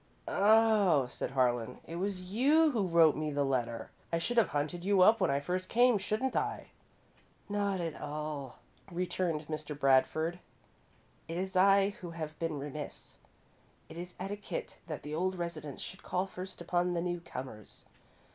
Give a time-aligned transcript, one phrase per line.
[0.27, 3.91] "Oh," said Harlan, "it was you who wrote me the letter.
[4.11, 6.71] I should have hunted you up when I first came, shouldn't I?"
[7.47, 8.57] "Not at all,"
[8.91, 9.79] returned Mr.
[9.79, 10.39] Bradford.
[11.27, 13.17] "It is I who have been remiss.
[13.89, 17.85] It is etiquette that the old residents should call first upon the newcomers.